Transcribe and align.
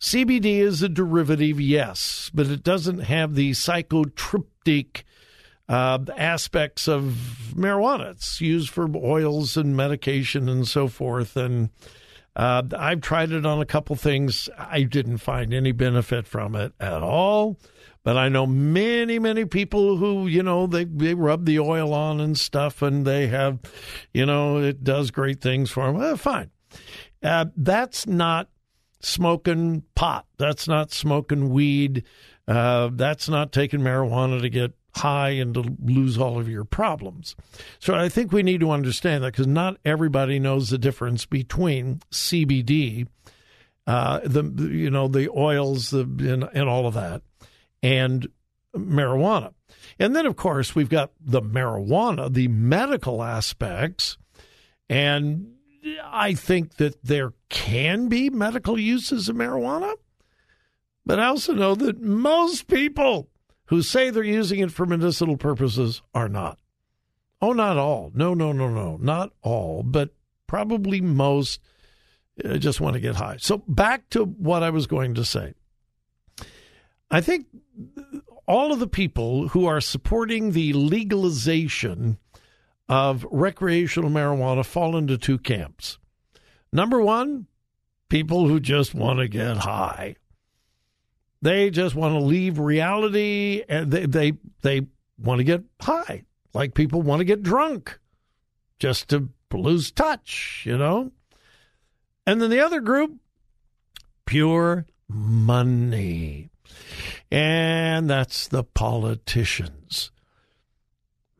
CBD 0.00 0.58
is 0.58 0.82
a 0.82 0.88
derivative, 0.88 1.60
yes, 1.60 2.28
but 2.34 2.48
it 2.48 2.64
doesn't 2.64 3.00
have 3.00 3.36
the 3.36 3.52
psychotropic 3.52 5.04
uh, 5.68 6.00
aspects 6.16 6.88
of 6.88 7.52
marijuana. 7.54 8.10
It's 8.10 8.40
used 8.40 8.70
for 8.70 8.90
oils 8.96 9.56
and 9.56 9.76
medication 9.76 10.48
and 10.48 10.66
so 10.66 10.88
forth. 10.88 11.36
And 11.36 11.70
uh, 12.34 12.62
I've 12.76 13.00
tried 13.00 13.32
it 13.32 13.44
on 13.44 13.60
a 13.60 13.66
couple 13.66 13.96
things. 13.96 14.48
I 14.56 14.82
didn't 14.84 15.18
find 15.18 15.52
any 15.52 15.72
benefit 15.72 16.26
from 16.26 16.54
it 16.54 16.72
at 16.80 17.02
all. 17.02 17.58
But 18.04 18.16
I 18.16 18.28
know 18.28 18.46
many, 18.46 19.18
many 19.18 19.44
people 19.44 19.96
who, 19.96 20.26
you 20.26 20.42
know, 20.42 20.66
they, 20.66 20.84
they 20.84 21.14
rub 21.14 21.44
the 21.44 21.60
oil 21.60 21.94
on 21.94 22.20
and 22.20 22.36
stuff 22.36 22.82
and 22.82 23.06
they 23.06 23.28
have, 23.28 23.60
you 24.12 24.26
know, 24.26 24.58
it 24.58 24.82
does 24.82 25.12
great 25.12 25.40
things 25.40 25.70
for 25.70 25.86
them. 25.86 25.98
Well, 25.98 26.16
fine. 26.16 26.50
Uh, 27.22 27.46
that's 27.56 28.06
not 28.06 28.48
smoking 29.00 29.84
pot. 29.94 30.26
That's 30.36 30.66
not 30.66 30.90
smoking 30.90 31.50
weed. 31.50 32.04
Uh, 32.48 32.90
that's 32.92 33.28
not 33.28 33.52
taking 33.52 33.80
marijuana 33.80 34.40
to 34.40 34.48
get 34.48 34.72
high 34.94 35.30
and 35.30 35.54
to 35.54 35.76
lose 35.82 36.18
all 36.18 36.38
of 36.38 36.48
your 36.48 36.64
problems. 36.64 37.34
So 37.78 37.94
I 37.94 38.08
think 38.08 38.32
we 38.32 38.42
need 38.42 38.60
to 38.60 38.70
understand 38.70 39.24
that 39.24 39.32
because 39.32 39.46
not 39.46 39.78
everybody 39.84 40.38
knows 40.38 40.70
the 40.70 40.78
difference 40.78 41.24
between 41.24 42.00
CBD, 42.10 43.06
uh, 43.86 44.20
the 44.24 44.44
you 44.44 44.90
know 44.90 45.08
the 45.08 45.28
oils, 45.30 45.90
the 45.90 46.02
and, 46.02 46.48
and 46.52 46.68
all 46.68 46.86
of 46.86 46.94
that, 46.94 47.22
and 47.82 48.28
marijuana. 48.76 49.54
And 49.98 50.14
then 50.14 50.26
of 50.26 50.36
course 50.36 50.74
we've 50.74 50.88
got 50.88 51.12
the 51.20 51.42
marijuana, 51.42 52.32
the 52.32 52.48
medical 52.48 53.22
aspects, 53.22 54.18
and 54.88 55.54
I 56.04 56.34
think 56.34 56.76
that 56.76 57.02
there 57.02 57.32
can 57.48 58.08
be 58.08 58.30
medical 58.30 58.78
uses 58.78 59.28
of 59.28 59.36
marijuana, 59.36 59.94
but 61.04 61.18
I 61.18 61.26
also 61.26 61.54
know 61.54 61.74
that 61.74 62.00
most 62.00 62.68
people 62.68 63.28
who 63.72 63.80
say 63.80 64.10
they're 64.10 64.22
using 64.22 64.58
it 64.58 64.70
for 64.70 64.84
medicinal 64.84 65.38
purposes 65.38 66.02
are 66.12 66.28
not. 66.28 66.58
Oh, 67.40 67.54
not 67.54 67.78
all. 67.78 68.10
No, 68.14 68.34
no, 68.34 68.52
no, 68.52 68.68
no. 68.68 68.98
Not 69.00 69.32
all, 69.40 69.82
but 69.82 70.10
probably 70.46 71.00
most 71.00 71.58
uh, 72.44 72.58
just 72.58 72.82
want 72.82 72.96
to 72.96 73.00
get 73.00 73.16
high. 73.16 73.38
So 73.38 73.62
back 73.66 74.10
to 74.10 74.26
what 74.26 74.62
I 74.62 74.68
was 74.68 74.86
going 74.86 75.14
to 75.14 75.24
say. 75.24 75.54
I 77.10 77.22
think 77.22 77.46
all 78.46 78.74
of 78.74 78.78
the 78.78 78.86
people 78.86 79.48
who 79.48 79.64
are 79.64 79.80
supporting 79.80 80.52
the 80.52 80.74
legalization 80.74 82.18
of 82.90 83.26
recreational 83.30 84.10
marijuana 84.10 84.66
fall 84.66 84.98
into 84.98 85.16
two 85.16 85.38
camps. 85.38 85.98
Number 86.74 87.00
one, 87.00 87.46
people 88.10 88.46
who 88.48 88.60
just 88.60 88.94
want 88.94 89.20
to 89.20 89.28
get 89.28 89.56
high. 89.56 90.16
They 91.42 91.70
just 91.70 91.96
want 91.96 92.14
to 92.14 92.20
leave 92.20 92.58
reality 92.58 93.64
and 93.68 93.90
they, 93.90 94.06
they, 94.06 94.32
they 94.62 94.86
want 95.18 95.38
to 95.38 95.44
get 95.44 95.64
high, 95.80 96.22
like 96.54 96.74
people 96.74 97.02
want 97.02 97.18
to 97.18 97.24
get 97.24 97.42
drunk 97.42 97.98
just 98.78 99.08
to 99.08 99.28
lose 99.52 99.90
touch, 99.90 100.62
you 100.64 100.78
know? 100.78 101.10
And 102.26 102.40
then 102.40 102.50
the 102.50 102.60
other 102.60 102.80
group, 102.80 103.16
pure 104.24 104.86
money. 105.08 106.50
And 107.30 108.08
that's 108.08 108.46
the 108.46 108.62
politicians. 108.62 110.12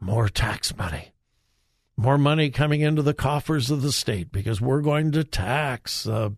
More 0.01 0.29
tax 0.29 0.77
money 0.77 1.12
more 1.97 2.19
money 2.19 2.51
coming 2.51 2.81
into 2.81 3.03
the 3.03 3.15
coffers 3.15 3.71
of 3.71 3.83
the 3.83 3.93
state 3.93 4.33
because 4.33 4.61
we're 4.61 4.81
going 4.81 5.13
to 5.13 5.25
tax 5.25 6.07
uh, 6.07 6.31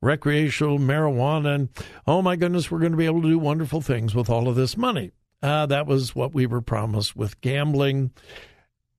recreational 0.00 0.78
marijuana. 0.78 1.54
And 1.54 1.68
oh 2.06 2.22
my 2.22 2.36
goodness, 2.36 2.70
we're 2.70 2.80
going 2.80 2.92
to 2.92 2.98
be 2.98 3.06
able 3.06 3.22
to 3.22 3.28
do 3.28 3.38
wonderful 3.38 3.80
things 3.80 4.14
with 4.14 4.28
all 4.28 4.48
of 4.48 4.56
this 4.56 4.76
money. 4.76 5.12
Uh, 5.42 5.66
that 5.66 5.86
was 5.86 6.14
what 6.14 6.34
we 6.34 6.46
were 6.46 6.60
promised 6.60 7.14
with 7.14 7.40
gambling. 7.40 8.10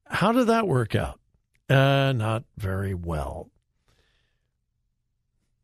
How 0.06 0.31
did 0.31 0.47
that 0.47 0.68
work 0.68 0.95
out? 0.95 1.19
Uh, 1.69 2.13
not 2.13 2.44
very 2.57 2.94
well. 2.94 3.50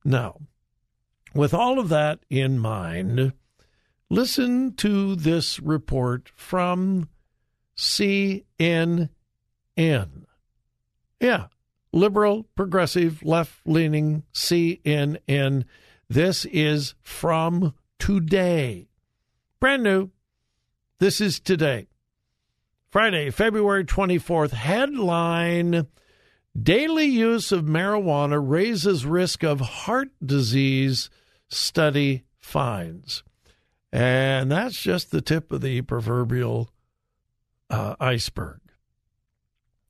Now, 0.03 0.39
with 1.33 1.53
all 1.53 1.79
of 1.79 1.89
that 1.89 2.19
in 2.29 2.59
mind, 2.59 3.33
listen 4.09 4.75
to 4.75 5.15
this 5.15 5.59
report 5.61 6.29
from 6.35 7.07
CNN. 7.77 9.09
Yeah. 11.23 11.47
Liberal, 11.93 12.43
progressive, 12.55 13.23
left 13.23 13.61
leaning, 13.65 14.23
CNN. 14.33 15.63
This 16.09 16.43
is 16.43 16.95
from 17.01 17.73
today. 17.97 18.89
Brand 19.61 19.83
new. 19.83 20.09
This 20.99 21.21
is 21.21 21.39
today. 21.39 21.87
Friday, 22.89 23.29
February 23.29 23.85
24th. 23.85 24.51
Headline 24.51 25.87
Daily 26.61 27.05
use 27.05 27.51
of 27.53 27.63
marijuana 27.63 28.39
raises 28.43 29.05
risk 29.05 29.43
of 29.43 29.59
heart 29.59 30.09
disease, 30.23 31.09
study 31.47 32.25
finds. 32.39 33.23
And 33.93 34.51
that's 34.51 34.79
just 34.79 35.09
the 35.09 35.21
tip 35.21 35.51
of 35.53 35.61
the 35.61 35.81
proverbial 35.83 36.69
uh, 37.69 37.95
iceberg. 37.99 38.59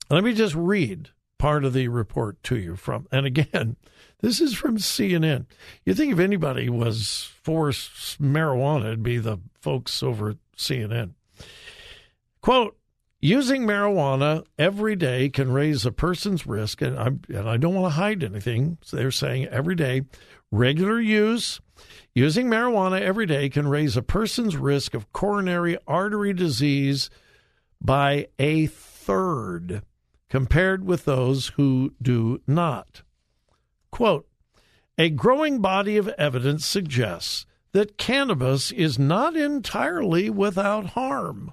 Let 0.08 0.22
me 0.24 0.32
just 0.32 0.54
read 0.54 1.10
part 1.44 1.66
of 1.66 1.74
the 1.74 1.88
report 1.88 2.42
to 2.42 2.56
you 2.56 2.74
from. 2.74 3.06
And 3.12 3.26
again, 3.26 3.76
this 4.22 4.40
is 4.40 4.54
from 4.54 4.78
CNN. 4.78 5.44
You 5.84 5.92
think 5.92 6.10
if 6.10 6.18
anybody 6.18 6.70
was 6.70 7.30
for 7.42 7.68
marijuana, 7.68 8.86
it'd 8.86 9.02
be 9.02 9.18
the 9.18 9.36
folks 9.60 10.02
over 10.02 10.30
at 10.30 10.36
CNN. 10.56 11.10
Quote, 12.40 12.78
using 13.20 13.66
marijuana 13.66 14.46
every 14.58 14.96
day 14.96 15.28
can 15.28 15.52
raise 15.52 15.84
a 15.84 15.92
person's 15.92 16.46
risk, 16.46 16.80
and, 16.80 16.98
I'm, 16.98 17.20
and 17.28 17.46
I 17.46 17.58
don't 17.58 17.74
want 17.74 17.92
to 17.92 18.00
hide 18.00 18.24
anything. 18.24 18.78
So 18.80 18.96
they're 18.96 19.10
saying 19.10 19.48
every 19.48 19.74
day 19.74 20.00
regular 20.50 20.98
use, 20.98 21.60
using 22.14 22.46
marijuana 22.46 23.02
every 23.02 23.26
day 23.26 23.50
can 23.50 23.68
raise 23.68 23.98
a 23.98 24.02
person's 24.02 24.56
risk 24.56 24.94
of 24.94 25.12
coronary 25.12 25.76
artery 25.86 26.32
disease 26.32 27.10
by 27.82 28.28
a 28.38 28.64
third 28.64 29.82
compared 30.34 30.84
with 30.84 31.04
those 31.04 31.52
who 31.54 31.94
do 32.02 32.40
not. 32.44 33.02
Quote, 33.92 34.26
a 34.98 35.08
growing 35.08 35.60
body 35.60 35.96
of 35.96 36.08
evidence 36.18 36.66
suggests 36.66 37.46
that 37.70 37.98
cannabis 37.98 38.72
is 38.72 38.98
not 38.98 39.36
entirely 39.36 40.28
without 40.28 40.86
harm. 40.86 41.52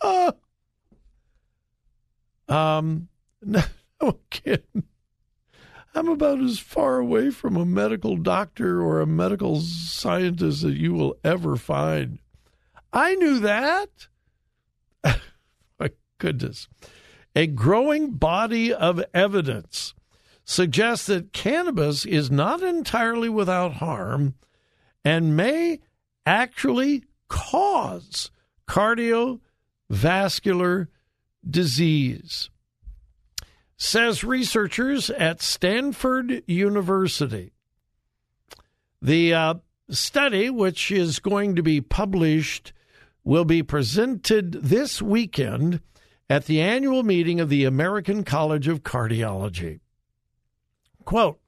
Uh, 0.00 0.30
um, 2.48 3.08
no, 3.42 3.62
no 4.00 4.20
kidding. 4.30 4.84
I'm 5.92 6.08
about 6.08 6.38
as 6.38 6.60
far 6.60 7.00
away 7.00 7.30
from 7.30 7.56
a 7.56 7.66
medical 7.66 8.16
doctor 8.16 8.80
or 8.80 9.00
a 9.00 9.08
medical 9.08 9.58
scientist 9.60 10.62
that 10.62 10.76
you 10.76 10.94
will 10.94 11.16
ever 11.24 11.56
find. 11.56 12.20
I 12.92 13.16
knew 13.16 13.40
that. 13.40 14.06
My 15.80 15.90
goodness. 16.18 16.68
A 17.40 17.46
growing 17.46 18.10
body 18.10 18.70
of 18.70 19.02
evidence 19.14 19.94
suggests 20.44 21.06
that 21.06 21.32
cannabis 21.32 22.04
is 22.04 22.30
not 22.30 22.62
entirely 22.62 23.30
without 23.30 23.76
harm 23.76 24.34
and 25.06 25.34
may 25.34 25.80
actually 26.26 27.04
cause 27.28 28.30
cardiovascular 28.68 30.88
disease, 31.48 32.50
says 33.78 34.22
researchers 34.22 35.08
at 35.08 35.40
Stanford 35.40 36.42
University. 36.46 37.54
The 39.00 39.32
uh, 39.32 39.54
study, 39.88 40.50
which 40.50 40.90
is 40.90 41.20
going 41.20 41.56
to 41.56 41.62
be 41.62 41.80
published, 41.80 42.74
will 43.24 43.46
be 43.46 43.62
presented 43.62 44.52
this 44.52 45.00
weekend 45.00 45.80
at 46.30 46.46
the 46.46 46.60
annual 46.60 47.02
meeting 47.02 47.40
of 47.40 47.48
the 47.48 47.64
American 47.64 48.22
College 48.22 48.68
of 48.68 48.84
Cardiology. 48.84 49.80
Quote, 51.04 51.40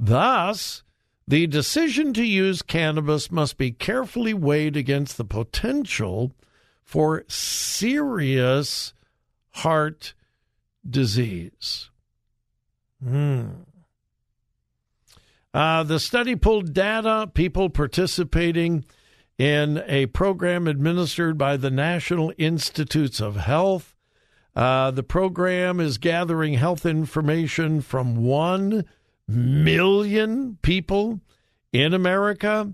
thus, 0.00 0.82
the 1.28 1.46
decision 1.46 2.12
to 2.14 2.24
use 2.24 2.60
cannabis 2.60 3.30
must 3.30 3.56
be 3.56 3.70
carefully 3.70 4.34
weighed 4.34 4.76
against 4.76 5.16
the 5.16 5.24
potential 5.24 6.32
for 6.82 7.24
serious 7.28 8.92
heart 9.50 10.12
disease. 10.88 11.90
Hmm. 13.02 13.46
Uh, 15.54 15.84
the 15.84 16.00
study 16.00 16.34
pulled 16.34 16.74
data, 16.74 17.30
people 17.32 17.70
participating 17.70 18.84
in 19.38 19.82
a 19.86 20.06
program 20.06 20.66
administered 20.66 21.38
by 21.38 21.56
the 21.56 21.70
National 21.70 22.32
Institutes 22.38 23.20
of 23.20 23.36
Health. 23.36 23.95
Uh, 24.56 24.90
the 24.90 25.02
program 25.02 25.78
is 25.78 25.98
gathering 25.98 26.54
health 26.54 26.86
information 26.86 27.82
from 27.82 28.16
1 28.16 28.86
million 29.28 30.58
people 30.62 31.20
in 31.72 31.92
America. 31.92 32.72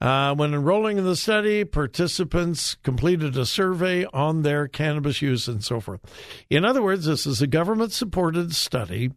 Uh, 0.00 0.34
when 0.34 0.54
enrolling 0.54 0.98
in 0.98 1.04
the 1.04 1.16
study, 1.16 1.64
participants 1.64 2.76
completed 2.82 3.36
a 3.36 3.44
survey 3.44 4.04
on 4.12 4.42
their 4.42 4.68
cannabis 4.68 5.20
use 5.20 5.48
and 5.48 5.64
so 5.64 5.80
forth. 5.80 6.00
In 6.48 6.64
other 6.64 6.82
words, 6.82 7.06
this 7.06 7.26
is 7.26 7.42
a 7.42 7.46
government 7.46 7.92
supported 7.92 8.54
study 8.54 9.10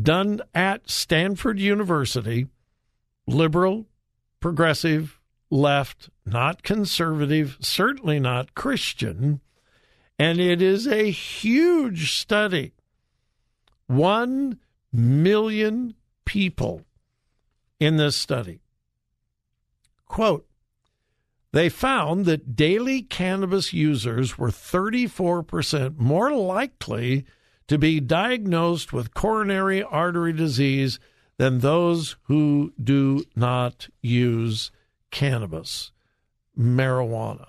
done 0.00 0.40
at 0.54 0.90
Stanford 0.90 1.60
University, 1.60 2.48
liberal, 3.28 3.86
progressive, 4.40 5.20
left, 5.50 6.08
not 6.24 6.62
conservative, 6.62 7.58
certainly 7.60 8.18
not 8.18 8.54
Christian. 8.54 9.40
And 10.18 10.38
it 10.40 10.62
is 10.62 10.86
a 10.86 11.10
huge 11.10 12.12
study. 12.12 12.72
One 13.86 14.58
million 14.92 15.94
people 16.24 16.82
in 17.80 17.96
this 17.96 18.16
study. 18.16 18.60
Quote, 20.06 20.46
they 21.52 21.68
found 21.68 22.24
that 22.24 22.56
daily 22.56 23.02
cannabis 23.02 23.72
users 23.72 24.38
were 24.38 24.48
34% 24.48 25.98
more 25.98 26.32
likely 26.32 27.26
to 27.68 27.78
be 27.78 28.00
diagnosed 28.00 28.92
with 28.92 29.14
coronary 29.14 29.82
artery 29.82 30.32
disease 30.32 30.98
than 31.38 31.58
those 31.58 32.16
who 32.24 32.72
do 32.82 33.24
not 33.36 33.88
use 34.00 34.70
cannabis, 35.10 35.92
marijuana. 36.58 37.48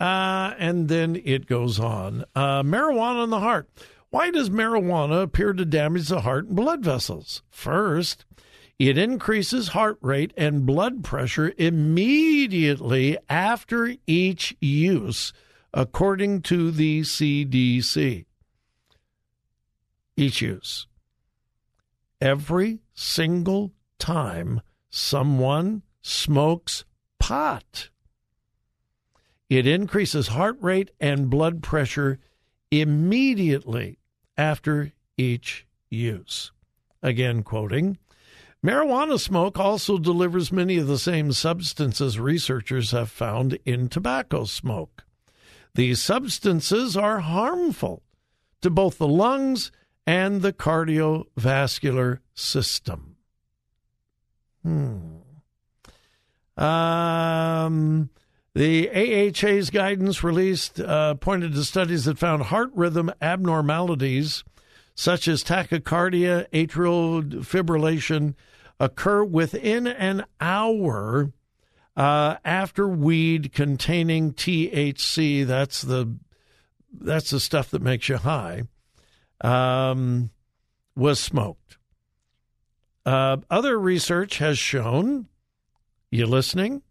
Uh, 0.00 0.54
and 0.58 0.88
then 0.88 1.20
it 1.24 1.46
goes 1.46 1.78
on. 1.78 2.24
Uh, 2.34 2.62
marijuana 2.62 3.24
in 3.24 3.30
the 3.30 3.40
heart. 3.40 3.68
Why 4.08 4.30
does 4.30 4.50
marijuana 4.50 5.22
appear 5.22 5.52
to 5.52 5.64
damage 5.64 6.08
the 6.08 6.22
heart 6.22 6.46
and 6.46 6.56
blood 6.56 6.82
vessels? 6.82 7.42
First, 7.50 8.24
it 8.78 8.96
increases 8.96 9.68
heart 9.68 9.98
rate 10.00 10.32
and 10.38 10.64
blood 10.64 11.04
pressure 11.04 11.52
immediately 11.58 13.18
after 13.28 13.94
each 14.06 14.56
use, 14.58 15.34
according 15.74 16.42
to 16.42 16.70
the 16.70 17.02
CDC. 17.02 18.24
Each 20.16 20.40
use. 20.40 20.86
Every 22.22 22.80
single 22.94 23.72
time 23.98 24.62
someone 24.88 25.82
smokes 26.00 26.84
pot, 27.18 27.90
it 29.50 29.66
increases 29.66 30.28
heart 30.28 30.56
rate 30.60 30.92
and 31.00 31.28
blood 31.28 31.62
pressure 31.62 32.18
immediately 32.70 33.98
after 34.38 34.92
each 35.18 35.66
use. 35.90 36.52
Again, 37.02 37.42
quoting 37.42 37.98
Marijuana 38.64 39.18
smoke 39.18 39.58
also 39.58 39.98
delivers 39.98 40.52
many 40.52 40.76
of 40.76 40.86
the 40.86 40.98
same 40.98 41.32
substances 41.32 42.20
researchers 42.20 42.92
have 42.92 43.10
found 43.10 43.58
in 43.64 43.88
tobacco 43.88 44.44
smoke. 44.44 45.04
These 45.74 46.00
substances 46.00 46.96
are 46.96 47.20
harmful 47.20 48.02
to 48.60 48.70
both 48.70 48.98
the 48.98 49.08
lungs 49.08 49.72
and 50.06 50.42
the 50.42 50.52
cardiovascular 50.52 52.18
system. 52.34 53.16
Hmm. 54.62 55.16
Um, 56.56 58.10
the 58.54 58.88
AHA's 58.90 59.70
guidance 59.70 60.24
released 60.24 60.80
uh, 60.80 61.14
pointed 61.14 61.52
to 61.54 61.64
studies 61.64 62.04
that 62.06 62.18
found 62.18 62.44
heart 62.44 62.70
rhythm 62.74 63.12
abnormalities 63.20 64.44
such 64.94 65.28
as 65.28 65.42
tachycardia, 65.42 66.46
atrial 66.50 67.22
fibrillation, 67.44 68.34
occur 68.78 69.24
within 69.24 69.86
an 69.86 70.24
hour 70.40 71.32
uh, 71.96 72.36
after 72.44 72.86
weed 72.86 73.52
containing 73.52 74.32
THC. 74.32 75.46
That's 75.46 75.82
the 75.82 76.16
that's 76.92 77.30
the 77.30 77.40
stuff 77.40 77.70
that 77.70 77.82
makes 77.82 78.08
you 78.08 78.16
high. 78.16 78.64
Um, 79.40 80.30
was 80.96 81.18
smoked. 81.18 81.78
Uh, 83.06 83.38
other 83.48 83.78
research 83.78 84.38
has 84.38 84.58
shown. 84.58 85.28
You 86.10 86.26
listening? 86.26 86.82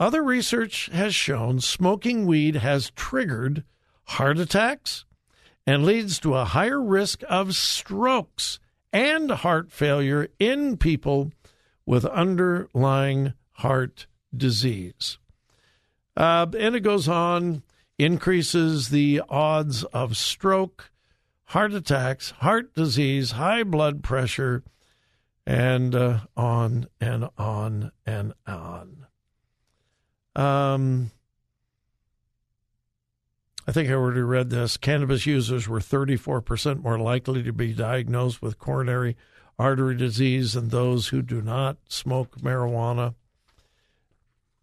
Other 0.00 0.22
research 0.24 0.86
has 0.92 1.14
shown 1.14 1.60
smoking 1.60 2.26
weed 2.26 2.56
has 2.56 2.90
triggered 2.90 3.64
heart 4.04 4.38
attacks 4.38 5.04
and 5.66 5.84
leads 5.84 6.18
to 6.20 6.34
a 6.34 6.44
higher 6.44 6.82
risk 6.82 7.22
of 7.28 7.54
strokes 7.54 8.58
and 8.92 9.30
heart 9.30 9.70
failure 9.70 10.28
in 10.38 10.76
people 10.76 11.32
with 11.86 12.04
underlying 12.06 13.34
heart 13.52 14.06
disease. 14.36 15.18
Uh, 16.16 16.46
and 16.58 16.74
it 16.74 16.80
goes 16.80 17.08
on, 17.08 17.62
increases 17.98 18.88
the 18.88 19.22
odds 19.28 19.84
of 19.84 20.16
stroke, 20.16 20.90
heart 21.46 21.72
attacks, 21.72 22.30
heart 22.30 22.74
disease, 22.74 23.32
high 23.32 23.62
blood 23.62 24.02
pressure, 24.02 24.64
and 25.46 25.94
uh, 25.94 26.20
on 26.36 26.88
and 27.00 27.28
on 27.36 27.92
and 28.06 28.32
on. 28.46 29.06
Um, 30.36 31.10
I 33.66 33.72
think 33.72 33.88
I 33.88 33.92
already 33.92 34.20
read 34.20 34.50
this. 34.50 34.76
Cannabis 34.76 35.26
users 35.26 35.68
were 35.68 35.80
34% 35.80 36.82
more 36.82 36.98
likely 36.98 37.42
to 37.42 37.52
be 37.52 37.72
diagnosed 37.72 38.42
with 38.42 38.58
coronary 38.58 39.16
artery 39.58 39.96
disease 39.96 40.54
than 40.54 40.68
those 40.68 41.08
who 41.08 41.22
do 41.22 41.40
not 41.40 41.78
smoke 41.88 42.36
marijuana. 42.40 43.14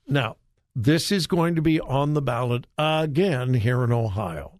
Now, 0.07 0.37
this 0.75 1.11
is 1.11 1.27
going 1.27 1.55
to 1.55 1.61
be 1.61 1.79
on 1.79 2.13
the 2.13 2.21
ballot 2.21 2.67
again 2.77 3.55
here 3.55 3.83
in 3.83 3.91
Ohio. 3.91 4.59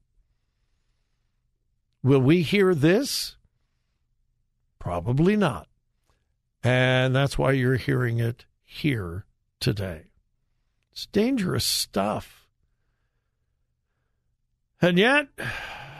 Will 2.03 2.19
we 2.19 2.41
hear 2.41 2.73
this? 2.73 3.37
Probably 4.79 5.35
not. 5.35 5.67
And 6.63 7.15
that's 7.15 7.37
why 7.37 7.51
you're 7.51 7.75
hearing 7.75 8.19
it 8.19 8.45
here 8.63 9.25
today. 9.59 10.10
It's 10.91 11.05
dangerous 11.07 11.65
stuff. 11.65 12.48
And 14.81 14.98
yet, 14.98 15.27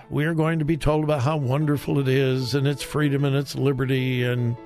we 0.10 0.26
are 0.26 0.34
going 0.34 0.60
to 0.60 0.66
be 0.66 0.78
told 0.78 1.04
about 1.04 1.22
how 1.22 1.38
wonderful 1.38 2.00
it 2.00 2.08
is 2.08 2.56
and 2.56 2.68
its 2.68 2.84
freedom 2.84 3.24
and 3.24 3.36
its 3.36 3.56
liberty. 3.56 4.24
And 4.24 4.58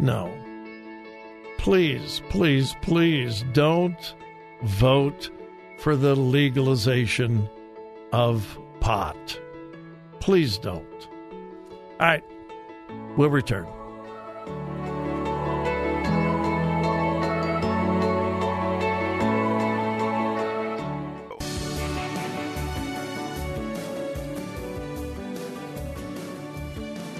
no. 0.00 0.32
Please, 1.58 2.22
please, 2.28 2.74
please 2.82 3.44
don't 3.52 4.14
vote 4.64 5.30
for 5.78 5.94
the 5.94 6.16
legalization 6.16 7.48
of 8.12 8.58
pot. 8.80 9.40
Please 10.18 10.58
don't. 10.58 11.08
All 12.00 12.08
right, 12.08 12.24
we'll 13.16 13.30
return. 13.30 13.66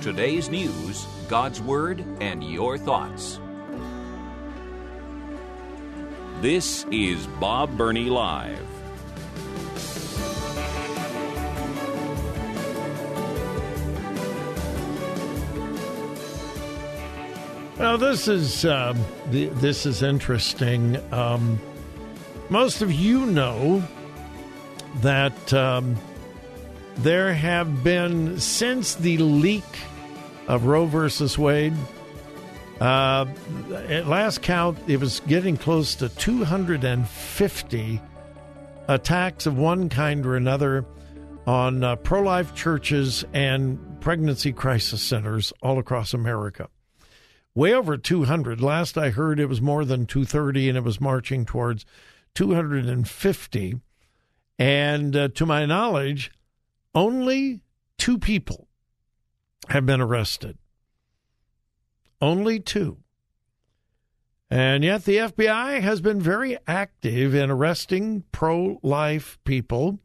Today's 0.02 0.49
news, 0.49 1.06
God's 1.28 1.62
Word, 1.62 2.04
and 2.21 2.42
your 2.42 2.76
thoughts. 2.76 3.38
This 6.40 6.85
is 6.90 7.25
Bob 7.38 7.76
Burney 7.76 8.06
Live. 8.06 8.66
Well, 17.78 17.97
this 17.97 18.26
is 18.26 18.64
uh, 18.64 18.97
this 19.30 19.87
is 19.87 20.02
interesting. 20.02 20.97
Um, 21.12 21.61
most 22.50 22.82
of 22.82 22.90
you 22.90 23.25
know 23.26 23.85
that 24.97 25.54
um, 25.54 25.97
there 26.97 27.32
have 27.32 27.85
been 27.85 28.40
since 28.40 28.97
the 28.97 29.16
leak 29.18 29.62
of 30.49 30.64
Roe 30.64 30.87
versus 30.87 31.38
Wade. 31.38 31.75
Uh, 32.80 33.26
at 33.87 34.08
last 34.08 34.42
count, 34.42 34.78
it 34.88 34.99
was 34.99 35.20
getting 35.28 35.56
close 35.56 35.94
to 35.96 36.08
250 36.08 38.00
attacks 38.88 39.46
of 39.46 39.56
one 39.56 39.88
kind 39.88 40.26
or 40.26 40.37
another 40.37 40.84
on 41.46 41.84
uh, 41.84 41.96
pro 41.96 42.22
life 42.22 42.54
churches 42.54 43.25
and 43.32 44.00
pregnancy 44.00 44.52
crisis 44.52 45.00
centers 45.00 45.52
all 45.62 45.78
across 45.78 46.12
America. 46.12 46.68
Way 47.54 47.75
over 47.75 47.96
200. 47.96 48.61
Last 48.61 48.96
I 48.96 49.11
heard, 49.11 49.38
it 49.38 49.46
was 49.46 49.61
more 49.61 49.84
than 49.84 50.06
230, 50.06 50.70
and 50.70 50.78
it 50.78 50.84
was 50.84 51.00
marching 51.00 51.44
towards 51.44 51.84
250. 52.34 53.80
And 54.58 55.16
uh, 55.16 55.28
to 55.28 55.46
my 55.46 55.66
knowledge, 55.66 56.32
only 56.94 57.61
two 57.99 58.18
people 58.18 58.68
have 59.69 59.87
been 59.87 60.00
arrested. 60.00 60.59
Only 62.21 62.61
two. 62.61 62.99
And 64.50 64.85
yet 64.85 65.04
the 65.04 65.16
FBI 65.16 65.81
has 65.81 66.02
been 66.02 66.21
very 66.21 66.59
active 66.66 67.35
in 67.35 67.50
arresting 67.50 68.25
pro 68.33 68.78
life 68.83 69.38
people 69.45 69.99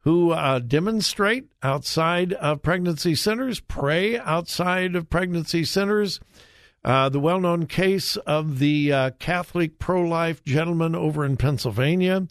who 0.00 0.32
uh, 0.32 0.58
demonstrate 0.58 1.50
outside 1.62 2.32
of 2.34 2.62
pregnancy 2.62 3.14
centers, 3.14 3.58
pray 3.58 4.18
outside 4.18 4.94
of 4.94 5.10
pregnancy 5.10 5.64
centers. 5.64 6.20
Uh, 6.84 7.08
the 7.08 7.18
well 7.18 7.40
known 7.40 7.66
case 7.66 8.16
of 8.18 8.60
the 8.60 8.92
uh, 8.92 9.10
Catholic 9.18 9.80
pro 9.80 10.02
life 10.02 10.44
gentleman 10.44 10.94
over 10.94 11.24
in 11.24 11.36
Pennsylvania. 11.36 12.28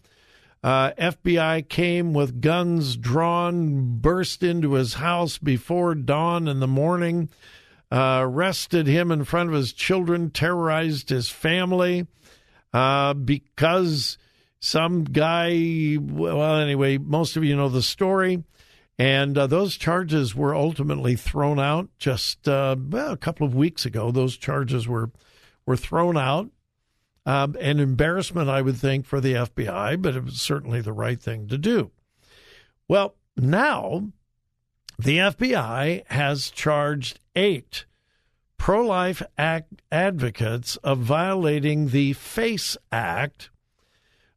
Uh, 0.66 0.90
FBI 0.98 1.68
came 1.68 2.12
with 2.12 2.40
guns 2.40 2.96
drawn, 2.96 3.98
burst 4.00 4.42
into 4.42 4.72
his 4.72 4.94
house 4.94 5.38
before 5.38 5.94
dawn 5.94 6.48
in 6.48 6.58
the 6.58 6.66
morning, 6.66 7.28
uh, 7.92 8.18
arrested 8.22 8.88
him 8.88 9.12
in 9.12 9.22
front 9.22 9.48
of 9.48 9.54
his 9.54 9.72
children, 9.72 10.28
terrorized 10.28 11.08
his 11.08 11.30
family 11.30 12.08
uh, 12.72 13.14
because 13.14 14.18
some 14.58 15.04
guy, 15.04 15.98
well, 16.00 16.56
anyway, 16.56 16.98
most 16.98 17.36
of 17.36 17.44
you 17.44 17.54
know 17.54 17.68
the 17.68 17.80
story. 17.80 18.42
And 18.98 19.38
uh, 19.38 19.46
those 19.46 19.76
charges 19.76 20.34
were 20.34 20.52
ultimately 20.52 21.14
thrown 21.14 21.60
out 21.60 21.90
just 22.00 22.48
uh, 22.48 22.74
well, 22.76 23.12
a 23.12 23.16
couple 23.16 23.46
of 23.46 23.54
weeks 23.54 23.86
ago. 23.86 24.10
Those 24.10 24.36
charges 24.36 24.88
were 24.88 25.12
were 25.64 25.76
thrown 25.76 26.16
out. 26.16 26.50
Um, 27.26 27.56
an 27.60 27.80
embarrassment, 27.80 28.48
I 28.48 28.62
would 28.62 28.76
think, 28.76 29.04
for 29.04 29.20
the 29.20 29.34
FBI, 29.34 30.00
but 30.00 30.14
it 30.14 30.24
was 30.24 30.40
certainly 30.40 30.80
the 30.80 30.92
right 30.92 31.20
thing 31.20 31.48
to 31.48 31.58
do. 31.58 31.90
Well, 32.86 33.16
now 33.36 34.12
the 34.96 35.18
FBI 35.18 36.06
has 36.06 36.50
charged 36.50 37.18
eight 37.34 37.84
pro 38.58 38.86
life 38.86 39.22
advocates 39.90 40.76
of 40.76 40.98
violating 40.98 41.88
the 41.88 42.12
FACE 42.12 42.76
Act, 42.92 43.50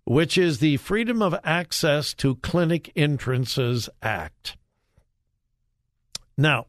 which 0.04 0.38
is 0.38 0.58
the 0.58 0.78
Freedom 0.78 1.22
of 1.22 1.36
Access 1.44 2.14
to 2.16 2.36
Clinic 2.38 2.92
Entrances 2.96 3.88
Act. 4.02 4.58
Now, 6.38 6.68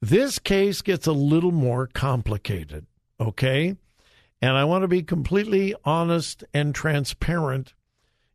this 0.00 0.38
case 0.38 0.82
gets 0.82 1.06
a 1.06 1.12
little 1.12 1.52
more 1.52 1.86
complicated, 1.86 2.86
okay? 3.20 3.76
And 4.40 4.52
I 4.52 4.64
want 4.64 4.82
to 4.82 4.88
be 4.88 5.02
completely 5.02 5.74
honest 5.84 6.44
and 6.54 6.74
transparent 6.74 7.74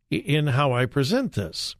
in 0.09 0.47
how 0.47 0.73
I 0.73 0.85
present 0.85 1.33
this. 1.33 1.75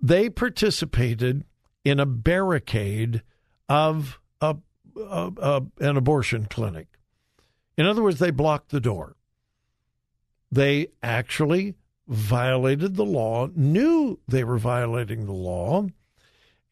They 0.00 0.30
participated 0.30 1.44
in 1.84 2.00
a 2.00 2.06
barricade 2.06 3.22
of 3.68 4.20
a, 4.40 4.56
a, 4.96 5.32
a, 5.36 5.62
an 5.80 5.96
abortion 5.96 6.46
clinic. 6.46 6.86
In 7.76 7.86
other 7.86 8.02
words, 8.02 8.18
they 8.18 8.30
blocked 8.30 8.70
the 8.70 8.80
door. 8.80 9.16
They 10.52 10.88
actually 11.02 11.74
violated 12.08 12.96
the 12.96 13.04
law, 13.04 13.48
knew 13.54 14.18
they 14.26 14.42
were 14.42 14.58
violating 14.58 15.26
the 15.26 15.32
law, 15.32 15.86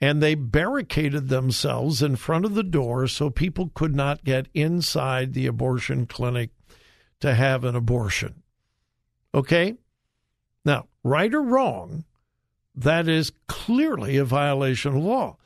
and 0.01 0.23
they 0.23 0.35
barricaded 0.35 1.29
themselves 1.29 2.03
in 2.03 2.17
front 2.17 2.45
of 2.45 2.55
the 2.55 2.63
door 2.63 3.07
so 3.09 3.31
people 3.31 3.71
could 3.75 3.95
not 3.95 4.25
get 4.25 4.49
inside 4.55 5.33
the 5.33 5.47
abortion 5.47 6.07
clinic 6.07 6.51
to 7.21 7.35
have 7.35 7.65
an 7.65 7.75
abortion. 7.75 8.43
Okay? 9.35 9.77
Now, 10.65 10.87
right 11.03 11.33
or 11.35 11.43
wrong, 11.43 12.05
that 12.75 13.09
is 13.09 13.33
clearly 13.49 14.17
a 14.17 14.25
violation 14.25 14.97
of 14.97 15.03
law. 15.03 15.37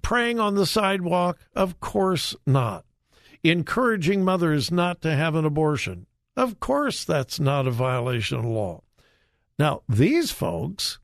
Praying 0.00 0.40
on 0.40 0.54
the 0.54 0.66
sidewalk? 0.66 1.38
Of 1.54 1.80
course 1.80 2.34
not. 2.46 2.84
Encouraging 3.42 4.24
mothers 4.24 4.70
not 4.70 5.02
to 5.02 5.14
have 5.14 5.34
an 5.34 5.44
abortion? 5.44 6.06
Of 6.36 6.60
course 6.60 7.04
that's 7.04 7.38
not 7.38 7.66
a 7.66 7.70
violation 7.70 8.38
of 8.38 8.44
law. 8.46 8.82
Now, 9.58 9.82
these 9.88 10.30
folks, 10.30 10.98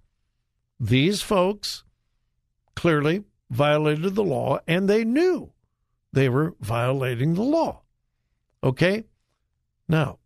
these 0.81 1.21
folks 1.21 1.85
clearly 2.76 3.25
violated 3.50 4.14
the 4.14 4.23
law 4.23 4.61
and 4.68 4.88
they 4.88 5.04
knew 5.04 5.52
they 6.12 6.28
were 6.28 6.54
violating 6.61 7.35
the 7.35 7.42
law. 7.42 7.83
Okay? 8.62 9.04
Now, 9.88 10.18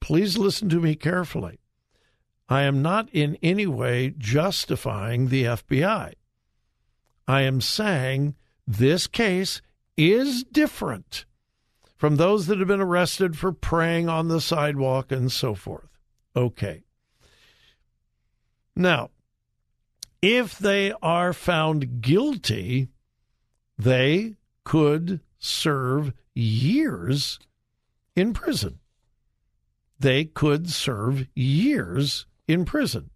please 0.00 0.38
listen 0.38 0.68
to 0.68 0.80
me 0.80 0.94
carefully. 0.94 1.58
I 2.48 2.62
am 2.62 2.82
not 2.82 3.08
in 3.10 3.36
any 3.42 3.66
way 3.66 4.14
justifying 4.16 5.28
the 5.28 5.44
FBI. 5.44 6.12
I 7.26 7.40
am 7.40 7.60
saying 7.60 8.34
this 8.66 9.06
case 9.06 9.62
is 9.96 10.44
different 10.44 11.24
from 11.96 12.16
those 12.16 12.46
that 12.46 12.58
have 12.58 12.68
been 12.68 12.80
arrested 12.80 13.38
for 13.38 13.52
praying 13.52 14.08
on 14.08 14.28
the 14.28 14.40
sidewalk 14.40 15.10
and 15.10 15.32
so 15.32 15.54
forth. 15.54 15.88
Okay. 16.36 16.82
Now, 18.76 19.10
if 20.24 20.56
they 20.58 20.90
are 21.02 21.34
found 21.34 22.00
guilty, 22.00 22.88
they 23.76 24.36
could 24.64 25.20
serve 25.38 26.14
years 26.34 27.38
in 28.16 28.32
prison. 28.32 28.78
They 30.00 30.24
could 30.24 30.70
serve 30.70 31.26
years 31.34 32.24
in 32.48 32.64
prison. 32.64 33.10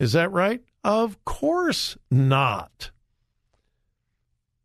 Is 0.00 0.10
that 0.14 0.32
right? 0.32 0.62
Of 0.82 1.24
course 1.24 1.96
not. 2.10 2.90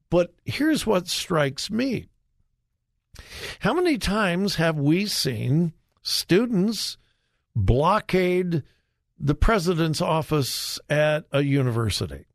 But 0.10 0.34
here's 0.44 0.88
what 0.88 1.08
strikes 1.08 1.70
me. 1.70 2.08
How 3.60 3.76
many 3.76 4.00
times 4.00 4.56
have 4.56 4.80
we 4.80 5.06
seen 5.06 5.74
students 6.02 6.98
blockade 7.56 8.64
the 9.20 9.36
president's 9.36 10.02
office 10.02 10.80
at 10.90 11.26
a 11.32 11.42
university? 11.42 12.26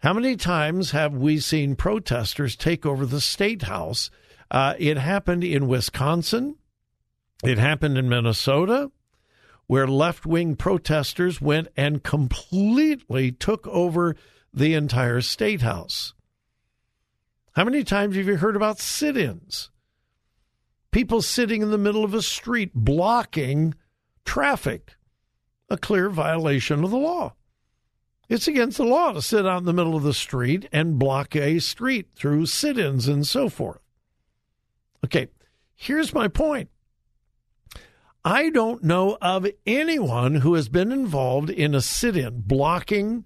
How 0.00 0.12
many 0.12 0.36
times 0.36 0.90
have 0.90 1.14
we 1.14 1.38
seen 1.38 1.74
protesters 1.74 2.54
take 2.54 2.84
over 2.84 3.06
the 3.06 3.20
state 3.20 3.62
house? 3.62 4.10
Uh, 4.50 4.74
it 4.78 4.98
happened 4.98 5.42
in 5.42 5.68
Wisconsin. 5.68 6.56
It 7.42 7.58
happened 7.58 7.98
in 7.98 8.08
Minnesota, 8.08 8.90
where 9.66 9.86
left 9.86 10.26
wing 10.26 10.54
protesters 10.56 11.40
went 11.40 11.68
and 11.76 12.02
completely 12.02 13.32
took 13.32 13.66
over 13.66 14.16
the 14.52 14.74
entire 14.74 15.20
state 15.20 15.62
house. 15.62 16.14
How 17.54 17.64
many 17.64 17.84
times 17.84 18.16
have 18.16 18.26
you 18.26 18.36
heard 18.36 18.56
about 18.56 18.78
sit 18.78 19.16
ins? 19.16 19.70
People 20.90 21.22
sitting 21.22 21.62
in 21.62 21.70
the 21.70 21.78
middle 21.78 22.04
of 22.04 22.14
a 22.14 22.22
street 22.22 22.72
blocking 22.74 23.74
traffic, 24.24 24.95
a 25.68 25.76
clear 25.76 26.08
violation 26.08 26.84
of 26.84 26.90
the 26.90 26.98
law. 26.98 27.34
It's 28.28 28.48
against 28.48 28.78
the 28.78 28.84
law 28.84 29.12
to 29.12 29.22
sit 29.22 29.46
out 29.46 29.58
in 29.58 29.64
the 29.64 29.72
middle 29.72 29.96
of 29.96 30.02
the 30.02 30.14
street 30.14 30.68
and 30.72 30.98
block 30.98 31.36
a 31.36 31.60
street 31.60 32.08
through 32.16 32.46
sit 32.46 32.78
ins 32.78 33.06
and 33.06 33.26
so 33.26 33.48
forth. 33.48 33.80
Okay, 35.04 35.28
here's 35.76 36.12
my 36.12 36.26
point. 36.26 36.68
I 38.24 38.50
don't 38.50 38.82
know 38.82 39.16
of 39.22 39.46
anyone 39.64 40.36
who 40.36 40.54
has 40.54 40.68
been 40.68 40.90
involved 40.90 41.48
in 41.48 41.76
a 41.76 41.80
sit 41.80 42.16
in 42.16 42.40
blocking 42.40 43.24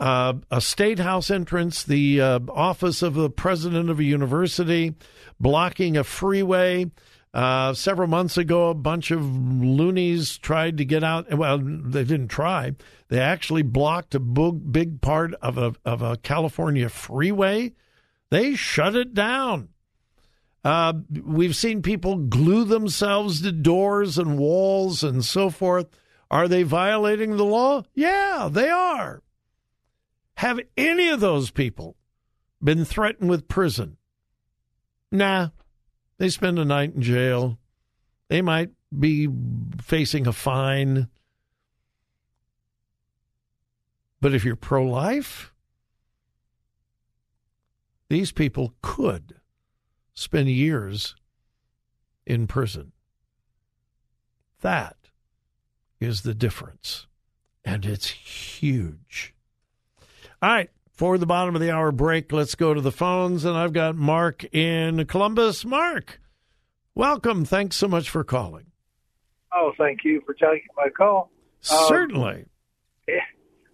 uh, 0.00 0.34
a 0.50 0.62
state 0.62 0.98
house 0.98 1.30
entrance, 1.30 1.82
the 1.82 2.20
uh, 2.20 2.40
office 2.48 3.02
of 3.02 3.14
the 3.14 3.28
president 3.28 3.90
of 3.90 4.00
a 4.00 4.04
university, 4.04 4.94
blocking 5.38 5.98
a 5.98 6.04
freeway, 6.04 6.90
uh, 7.34 7.74
several 7.74 8.06
months 8.06 8.38
ago, 8.38 8.70
a 8.70 8.74
bunch 8.74 9.10
of 9.10 9.20
loonies 9.24 10.38
tried 10.38 10.78
to 10.78 10.84
get 10.84 11.02
out. 11.02 11.34
Well, 11.34 11.58
they 11.58 12.04
didn't 12.04 12.28
try. 12.28 12.76
They 13.08 13.18
actually 13.18 13.62
blocked 13.62 14.14
a 14.14 14.20
big, 14.20 15.00
part 15.00 15.34
of 15.42 15.58
a 15.58 15.74
of 15.84 16.00
a 16.00 16.16
California 16.16 16.88
freeway. 16.88 17.72
They 18.30 18.54
shut 18.54 18.94
it 18.94 19.14
down. 19.14 19.70
Uh, 20.62 20.94
we've 21.24 21.56
seen 21.56 21.82
people 21.82 22.16
glue 22.16 22.64
themselves 22.64 23.42
to 23.42 23.50
doors 23.50 24.16
and 24.16 24.38
walls 24.38 25.02
and 25.02 25.24
so 25.24 25.50
forth. 25.50 25.88
Are 26.30 26.46
they 26.46 26.62
violating 26.62 27.36
the 27.36 27.44
law? 27.44 27.82
Yeah, 27.94 28.48
they 28.50 28.70
are. 28.70 29.22
Have 30.36 30.60
any 30.76 31.08
of 31.08 31.18
those 31.18 31.50
people 31.50 31.96
been 32.62 32.84
threatened 32.84 33.28
with 33.28 33.48
prison? 33.48 33.96
Nah, 35.10 35.48
they 36.18 36.28
spend 36.28 36.58
a 36.58 36.64
night 36.64 36.94
in 36.94 37.02
jail. 37.02 37.58
They 38.28 38.42
might 38.42 38.70
be 38.96 39.28
facing 39.82 40.26
a 40.26 40.32
fine. 40.32 41.08
But 44.20 44.34
if 44.34 44.44
you're 44.44 44.56
pro 44.56 44.84
life, 44.84 45.52
these 48.08 48.32
people 48.32 48.74
could 48.80 49.34
spend 50.14 50.48
years 50.48 51.14
in 52.26 52.46
prison. 52.46 52.92
That 54.60 54.96
is 56.00 56.22
the 56.22 56.34
difference. 56.34 57.06
And 57.64 57.84
it's 57.84 58.08
huge. 58.08 59.34
All 60.40 60.50
right. 60.50 60.70
For 60.94 61.18
the 61.18 61.26
bottom 61.26 61.56
of 61.56 61.60
the 61.60 61.72
hour 61.72 61.90
break, 61.90 62.32
let's 62.32 62.54
go 62.54 62.72
to 62.72 62.80
the 62.80 62.92
phones. 62.92 63.44
And 63.44 63.56
I've 63.56 63.72
got 63.72 63.96
Mark 63.96 64.44
in 64.54 65.04
Columbus. 65.06 65.64
Mark, 65.64 66.20
welcome. 66.94 67.44
Thanks 67.44 67.74
so 67.76 67.88
much 67.88 68.08
for 68.08 68.22
calling. 68.22 68.66
Oh, 69.52 69.72
thank 69.76 70.04
you 70.04 70.22
for 70.24 70.34
taking 70.34 70.68
my 70.76 70.88
call. 70.88 71.30
Certainly. 71.60 72.46
Um, 73.08 73.14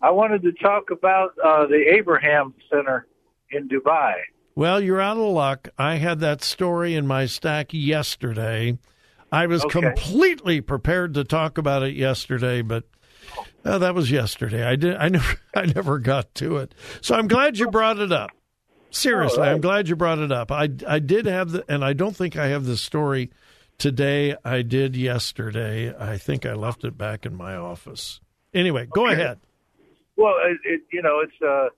I 0.03 0.11
wanted 0.11 0.43
to 0.43 0.53
talk 0.53 0.91
about 0.91 1.33
uh, 1.45 1.67
the 1.67 1.93
Abraham 1.95 2.55
Center 2.71 3.07
in 3.51 3.69
Dubai. 3.69 4.15
Well, 4.55 4.81
you're 4.81 5.01
out 5.01 5.19
of 5.19 5.25
luck. 5.25 5.69
I 5.79 5.97
had 5.97 6.21
that 6.21 6.43
story 6.43 6.95
in 6.95 7.07
my 7.07 7.27
stack 7.27 7.69
yesterday. 7.73 8.79
I 9.31 9.47
was 9.47 9.65
okay. 9.65 9.81
completely 9.81 10.61
prepared 10.61 11.15
to 11.15 11.25
talk 11.25 11.59
about 11.59 11.83
it 11.83 11.95
yesterday, 11.95 12.63
but 12.63 12.85
uh, 13.65 13.79
that 13.79 13.95
was 13.95 14.11
yesterday. 14.11 14.65
I 14.65 14.77
did. 14.77 14.97
I 14.97 15.09
never. 15.09 15.37
I 15.55 15.67
never 15.67 15.99
got 15.99 16.35
to 16.37 16.59
it. 16.59 16.75
So 17.01 17.15
I'm 17.15 17.29
glad 17.29 17.59
you 17.59 17.71
brought 17.71 17.99
it 17.99 18.13
up. 18.13 18.31
Seriously, 18.91 19.41
right. 19.41 19.51
I'm 19.53 19.61
glad 19.61 19.89
you 19.89 19.97
brought 19.97 20.19
it 20.19 20.33
up. 20.33 20.51
I 20.51 20.69
I 20.87 20.99
did 20.99 21.27
have 21.27 21.53
the, 21.53 21.65
and 21.69 21.85
I 21.85 21.93
don't 21.93 22.17
think 22.17 22.37
I 22.37 22.49
have 22.49 22.65
the 22.65 22.77
story 22.77 23.31
today. 23.79 24.37
I 24.45 24.63
did 24.63 24.97
yesterday. 24.97 25.95
I 25.97 26.19
think 26.19 26.45
I 26.45 26.55
left 26.55 26.85
it 26.85 26.99
back 26.99 27.27
in 27.27 27.35
my 27.37 27.55
office. 27.55 28.21
Anyway, 28.53 28.87
go 28.93 29.07
okay. 29.07 29.15
ahead. 29.15 29.39
Well, 30.17 30.35
it, 30.45 30.59
it, 30.65 30.81
you 30.93 31.03
know, 31.03 31.21
it's 31.21 31.41
uh, 31.41 31.69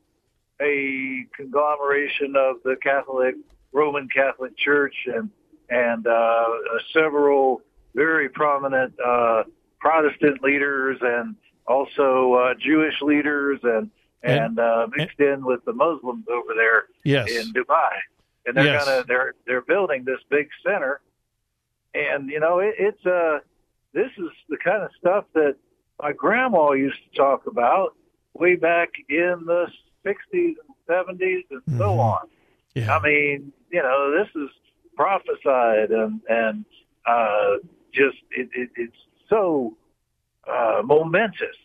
a 0.60 1.26
conglomeration 1.36 2.34
of 2.36 2.56
the 2.64 2.76
Catholic 2.82 3.34
Roman 3.72 4.08
Catholic 4.08 4.56
Church 4.56 4.94
and 5.06 5.30
and 5.68 6.06
uh, 6.06 6.44
several 6.92 7.62
very 7.94 8.28
prominent 8.28 8.94
uh, 9.04 9.44
Protestant 9.80 10.42
leaders 10.42 10.98
and 11.00 11.36
also 11.66 12.34
uh, 12.34 12.54
Jewish 12.54 13.00
leaders 13.02 13.60
and 13.62 13.90
and, 14.24 14.58
uh, 14.58 14.86
mixed 14.96 15.18
and, 15.18 15.28
in 15.28 15.44
with 15.44 15.64
the 15.64 15.72
Muslims 15.72 16.24
over 16.30 16.54
there 16.54 16.84
yes. 17.02 17.28
in 17.28 17.52
Dubai. 17.52 17.90
And 18.46 18.56
they're 18.56 18.66
yes. 18.66 18.84
gonna 18.84 19.04
they're 19.06 19.34
they're 19.46 19.62
building 19.62 20.04
this 20.04 20.18
big 20.28 20.48
center, 20.64 21.00
and 21.94 22.28
you 22.28 22.40
know 22.40 22.58
it, 22.58 22.74
it's 22.78 23.06
uh 23.06 23.38
this 23.92 24.10
is 24.18 24.30
the 24.48 24.56
kind 24.56 24.82
of 24.82 24.90
stuff 24.98 25.24
that 25.34 25.56
my 26.00 26.12
grandma 26.12 26.72
used 26.72 26.98
to 27.10 27.16
talk 27.16 27.46
about 27.46 27.94
way 28.34 28.56
back 28.56 28.88
in 29.08 29.44
the 29.46 29.66
60s 30.04 30.16
and 30.34 30.54
70s 30.88 31.44
and 31.50 31.60
mm-hmm. 31.60 31.78
so 31.78 32.00
on. 32.00 32.26
Yeah. 32.74 32.96
I 32.96 33.02
mean, 33.02 33.52
you 33.70 33.82
know, 33.82 34.10
this 34.10 34.28
is 34.34 34.48
prophesied 34.96 35.90
and 35.90 36.20
and 36.28 36.64
uh, 37.06 37.56
just 37.92 38.16
it, 38.30 38.48
it, 38.54 38.70
it's 38.76 38.96
so 39.28 39.76
uh, 40.48 40.82
momentous. 40.84 41.56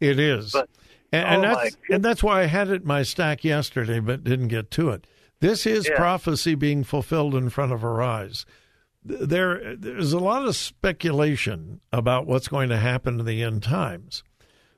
It 0.00 0.18
is. 0.18 0.52
But, 0.52 0.68
and, 1.12 1.26
and 1.26 1.44
oh 1.44 1.54
that's 1.54 1.76
and 1.90 2.04
that's 2.04 2.22
why 2.22 2.42
I 2.42 2.46
had 2.46 2.68
it 2.68 2.82
in 2.82 2.88
my 2.88 3.02
stack 3.02 3.44
yesterday, 3.44 4.00
but 4.00 4.24
didn't 4.24 4.48
get 4.48 4.70
to 4.72 4.90
it. 4.90 5.06
This 5.40 5.66
is 5.66 5.88
yeah. 5.88 5.96
prophecy 5.96 6.54
being 6.54 6.84
fulfilled 6.84 7.34
in 7.34 7.50
front 7.50 7.72
of 7.72 7.82
our 7.82 8.02
eyes. 8.02 8.46
There, 9.02 9.74
there's 9.76 10.12
a 10.12 10.18
lot 10.18 10.46
of 10.46 10.54
speculation 10.54 11.80
about 11.90 12.26
what's 12.26 12.48
going 12.48 12.68
to 12.68 12.76
happen 12.76 13.18
in 13.18 13.24
the 13.24 13.42
end 13.42 13.62
times, 13.62 14.22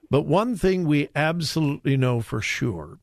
but 0.09 0.23
one 0.23 0.57
thing 0.57 0.87
we 0.87 1.09
absolutely 1.17 1.97
know 1.97 2.21
for 2.21 2.41
sure 2.41 3.01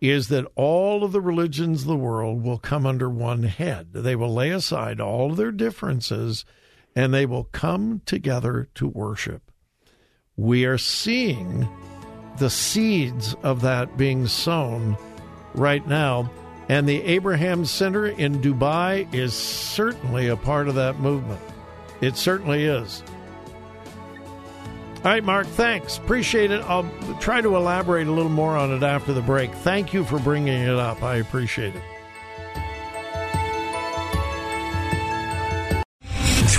is 0.00 0.26
that 0.28 0.50
all 0.56 1.04
of 1.04 1.12
the 1.12 1.20
religions 1.20 1.82
of 1.82 1.86
the 1.86 1.96
world 1.96 2.42
will 2.42 2.58
come 2.58 2.84
under 2.84 3.08
one 3.08 3.44
head. 3.44 3.92
They 3.92 4.16
will 4.16 4.32
lay 4.32 4.50
aside 4.50 5.00
all 5.00 5.30
of 5.30 5.36
their 5.36 5.52
differences, 5.52 6.44
and 6.96 7.14
they 7.14 7.26
will 7.26 7.44
come 7.44 8.00
together 8.04 8.68
to 8.74 8.88
worship 8.88 9.49
we 10.40 10.64
are 10.64 10.78
seeing 10.78 11.68
the 12.38 12.48
seeds 12.48 13.34
of 13.42 13.60
that 13.60 13.98
being 13.98 14.26
sown 14.26 14.96
right 15.54 15.86
now. 15.86 16.30
And 16.70 16.88
the 16.88 17.02
Abraham 17.02 17.66
Center 17.66 18.06
in 18.06 18.40
Dubai 18.40 19.12
is 19.12 19.34
certainly 19.34 20.28
a 20.28 20.36
part 20.36 20.68
of 20.68 20.76
that 20.76 20.98
movement. 20.98 21.40
It 22.00 22.16
certainly 22.16 22.64
is. 22.64 23.02
All 24.96 25.10
right, 25.10 25.24
Mark, 25.24 25.46
thanks. 25.48 25.98
Appreciate 25.98 26.50
it. 26.50 26.62
I'll 26.62 26.88
try 27.20 27.40
to 27.40 27.56
elaborate 27.56 28.06
a 28.06 28.12
little 28.12 28.30
more 28.30 28.56
on 28.56 28.72
it 28.72 28.82
after 28.82 29.12
the 29.12 29.22
break. 29.22 29.52
Thank 29.52 29.92
you 29.92 30.04
for 30.04 30.18
bringing 30.18 30.62
it 30.62 30.76
up. 30.76 31.02
I 31.02 31.16
appreciate 31.16 31.74
it. 31.74 31.82